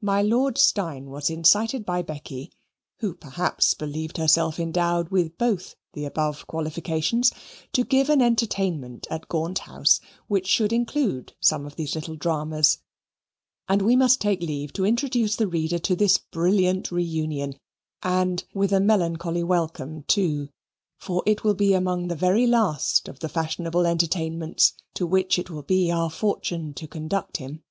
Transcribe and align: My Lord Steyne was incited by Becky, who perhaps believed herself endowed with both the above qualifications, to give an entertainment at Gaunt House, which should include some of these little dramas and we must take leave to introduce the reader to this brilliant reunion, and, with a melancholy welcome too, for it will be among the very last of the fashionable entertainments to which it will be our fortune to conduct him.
My 0.00 0.22
Lord 0.22 0.56
Steyne 0.56 1.10
was 1.10 1.28
incited 1.28 1.84
by 1.84 2.00
Becky, 2.00 2.50
who 3.00 3.12
perhaps 3.14 3.74
believed 3.74 4.16
herself 4.16 4.58
endowed 4.58 5.10
with 5.10 5.36
both 5.36 5.74
the 5.92 6.06
above 6.06 6.46
qualifications, 6.46 7.30
to 7.74 7.84
give 7.84 8.08
an 8.08 8.22
entertainment 8.22 9.06
at 9.10 9.28
Gaunt 9.28 9.58
House, 9.58 10.00
which 10.28 10.46
should 10.46 10.72
include 10.72 11.34
some 11.40 11.66
of 11.66 11.76
these 11.76 11.94
little 11.94 12.16
dramas 12.16 12.78
and 13.68 13.82
we 13.82 13.96
must 13.96 14.18
take 14.18 14.40
leave 14.40 14.72
to 14.72 14.86
introduce 14.86 15.36
the 15.36 15.46
reader 15.46 15.78
to 15.78 15.94
this 15.94 16.16
brilliant 16.16 16.90
reunion, 16.90 17.58
and, 18.02 18.44
with 18.54 18.72
a 18.72 18.80
melancholy 18.80 19.42
welcome 19.42 20.04
too, 20.04 20.48
for 20.96 21.22
it 21.26 21.44
will 21.44 21.52
be 21.52 21.74
among 21.74 22.08
the 22.08 22.16
very 22.16 22.46
last 22.46 23.08
of 23.08 23.18
the 23.20 23.28
fashionable 23.28 23.84
entertainments 23.86 24.72
to 24.94 25.06
which 25.06 25.38
it 25.38 25.50
will 25.50 25.62
be 25.64 25.90
our 25.90 26.08
fortune 26.08 26.72
to 26.72 26.88
conduct 26.88 27.36
him. 27.36 27.62